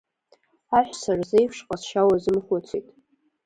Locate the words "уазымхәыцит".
2.09-2.87